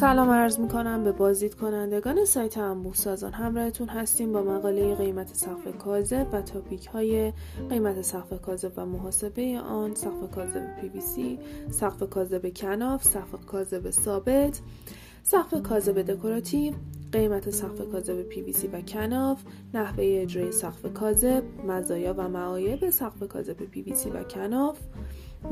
سلام 0.00 0.30
عرض 0.30 0.60
می 0.60 0.68
کنم 0.68 1.04
به 1.04 1.12
بازدید 1.12 1.54
کنندگان 1.54 2.24
سایت 2.24 2.58
انبوه 2.58 2.94
سازان. 2.94 3.32
همراهتون 3.32 3.88
هستیم 3.88 4.32
با 4.32 4.42
مقاله 4.42 4.94
قیمت 4.94 5.34
سقف 5.34 5.78
کاذب 5.78 6.26
و 6.32 6.42
topic 6.42 6.86
های 6.86 7.32
قیمت 7.70 8.02
سقف 8.02 8.40
کاذب 8.42 8.72
و 8.76 8.86
محاسبه 8.86 9.60
آن 9.60 9.94
سقف 9.94 10.30
کاذب 10.34 10.76
پی 10.80 10.88
وی 10.88 11.00
سی 11.00 11.38
سقف 11.70 12.10
کاذب 12.10 12.54
کناف 12.54 13.04
سقف 13.04 13.46
کاذب 13.46 13.90
ثابت 13.90 14.60
سقف 15.22 15.62
کاذب 15.62 16.02
دکوراتیو 16.02 16.74
قیمت 17.12 17.50
سقف 17.50 17.90
کاذب 17.92 18.22
پی 18.22 18.42
وی 18.42 18.52
سی 18.52 18.66
و 18.66 18.80
کناف 18.80 19.42
نحوه 19.74 20.04
اجرای 20.22 20.52
سقف 20.52 20.92
کاذب 20.94 21.42
مزایا 21.66 22.14
و 22.16 22.28
معایب 22.28 22.90
سقف 22.90 23.22
کاذب 23.28 23.56
پی 23.56 23.82
وی 23.82 23.94
سی 23.94 24.10
و 24.10 24.22
کناف 24.22 24.78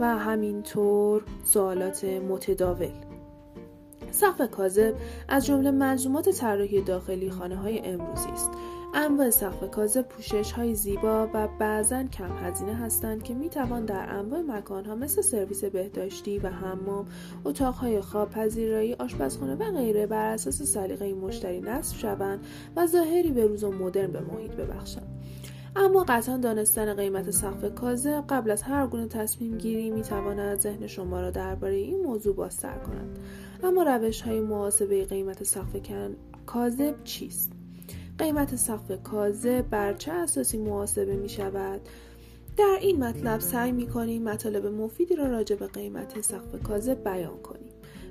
و 0.00 0.18
همینطور 0.18 1.22
سوالات 1.44 2.04
متداول. 2.04 3.05
سقف 4.16 4.50
کاذب 4.50 4.94
از 5.28 5.46
جمله 5.46 5.70
ملزومات 5.70 6.28
طراحی 6.28 6.82
داخلی 6.82 7.30
خانه 7.30 7.56
های 7.56 7.78
امروزی 7.78 8.28
است 8.28 8.50
انواع 8.94 9.30
سقف 9.30 9.70
کاذب 9.70 10.02
پوشش 10.02 10.52
های 10.52 10.74
زیبا 10.74 11.28
و 11.34 11.48
بعضا 11.58 12.02
کم 12.02 12.30
هزینه 12.44 12.74
هستند 12.74 13.22
که 13.22 13.34
می 13.34 13.48
توان 13.48 13.84
در 13.84 14.10
انواع 14.10 14.40
مکان 14.40 14.84
ها 14.84 14.94
مثل 14.94 15.22
سرویس 15.22 15.64
بهداشتی 15.64 16.38
و 16.38 16.48
حمام، 16.48 17.06
اتاق 17.44 17.74
های 17.74 18.00
خواب، 18.00 18.30
پذیرایی، 18.30 18.94
آشپزخانه 18.94 19.54
و 19.54 19.70
غیره 19.70 20.06
بر 20.06 20.32
اساس 20.32 20.62
سلیقه 20.62 21.14
مشتری 21.14 21.60
نصب 21.60 21.96
شوند 21.96 22.46
و 22.76 22.86
ظاهری 22.86 23.30
به 23.30 23.46
روز 23.46 23.64
و 23.64 23.72
مدرن 23.72 24.12
به 24.12 24.20
محیط 24.20 24.50
ببخشند. 24.50 25.08
اما 25.78 26.04
قطعا 26.08 26.36
دانستن 26.36 26.94
قیمت 26.94 27.30
سقف 27.30 27.74
کاذب 27.74 28.24
قبل 28.28 28.50
از 28.50 28.62
هر 28.62 28.86
گونه 28.86 29.08
تصمیم 29.08 29.58
گیری 29.58 29.90
می 29.90 30.02
تواند 30.02 30.60
ذهن 30.60 30.86
شما 30.86 31.20
را 31.20 31.30
درباره 31.30 31.74
این 31.74 32.02
موضوع 32.02 32.34
بازتر 32.34 32.78
کند. 32.78 33.18
اما 33.62 33.82
روش 33.82 34.20
های 34.20 34.40
محاسبه 34.40 35.04
قیمت 35.04 35.44
سقف 35.44 35.76
کاذب 36.46 37.04
چیست؟ 37.04 37.52
قیمت 38.18 38.56
سقف 38.56 39.02
کاذب 39.02 39.62
بر 39.70 39.92
چه 39.92 40.12
اساسی 40.12 40.58
محاسبه 40.58 41.16
می 41.16 41.28
شود 41.28 41.80
در 42.56 42.78
این 42.80 43.04
مطلب 43.04 43.40
سعی 43.40 43.72
می 43.72 43.86
کنیم 43.86 44.22
مطالب 44.22 44.66
مفیدی 44.66 45.16
را 45.16 45.26
راجع 45.26 45.56
به 45.56 45.66
قیمت 45.66 46.20
سقف 46.20 46.62
کاذب 46.62 47.04
بیان 47.04 47.38
کنیم. 47.38 47.65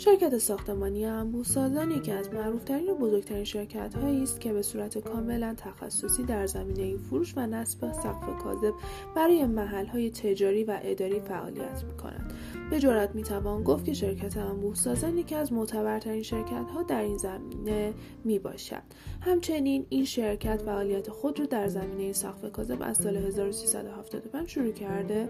شرکت 0.00 0.38
ساختمانی 0.38 1.04
انبوه 1.04 1.44
سازان 1.44 1.90
یکی 1.90 2.12
از 2.12 2.32
معروفترین 2.32 2.88
و 2.88 2.94
بزرگترین 2.94 3.44
شرکت 3.44 3.94
هایی 3.94 4.22
است 4.22 4.40
که 4.40 4.52
به 4.52 4.62
صورت 4.62 4.98
کاملا 4.98 5.54
تخصصی 5.56 6.22
در 6.22 6.46
زمینه 6.46 6.96
فروش 6.96 7.32
و 7.36 7.46
نصب 7.46 7.92
سقف 7.92 8.42
کاذب 8.42 8.74
برای 9.16 9.46
محل 9.46 9.86
های 9.86 10.10
تجاری 10.10 10.64
و 10.64 10.78
اداری 10.82 11.20
فعالیت 11.20 11.84
می 11.84 11.96
کند. 11.96 12.32
به 12.70 12.78
جرات 12.78 13.14
می 13.14 13.22
توان 13.22 13.62
گفت 13.62 13.84
که 13.84 13.94
شرکت 13.94 14.36
انبوه 14.36 14.74
سازان 14.74 15.18
یکی 15.18 15.34
از 15.34 15.52
معتبرترین 15.52 16.22
شرکت 16.22 16.70
ها 16.74 16.82
در 16.82 17.02
این 17.02 17.16
زمینه 17.16 17.94
می 18.24 18.38
باشد. 18.38 18.82
همچنین 19.20 19.86
این 19.88 20.04
شرکت 20.04 20.62
فعالیت 20.62 21.10
خود 21.10 21.40
را 21.40 21.46
در 21.46 21.68
زمینه 21.68 22.12
سقف 22.12 22.52
کاذب 22.52 22.78
از 22.82 22.96
سال 22.96 23.16
1375 23.16 24.48
شروع 24.48 24.72
کرده 24.72 25.28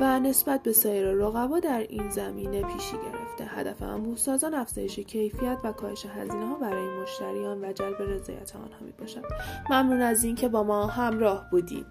و 0.00 0.20
نسبت 0.20 0.62
به 0.62 0.72
سایر 0.72 1.10
رقبا 1.10 1.60
در 1.60 1.86
این 1.88 2.10
زمینه 2.10 2.62
پیشی 2.62 2.96
گرفته 2.96 3.44
هدف 3.44 3.79
انبوه 3.82 4.16
سازان 4.16 4.54
افزایش 4.54 4.98
کیفیت 4.98 5.58
و 5.64 5.72
کاهش 5.72 6.06
هزینه 6.06 6.46
ها 6.46 6.54
برای 6.54 7.02
مشتریان 7.02 7.64
و 7.64 7.72
جلب 7.72 8.02
رضایت 8.02 8.56
آنها 8.56 8.80
می 8.80 8.92
باشد 8.92 9.24
ممنون 9.70 10.00
از 10.00 10.24
اینکه 10.24 10.48
با 10.48 10.62
ما 10.62 10.86
همراه 10.86 11.50
بودید. 11.50 11.86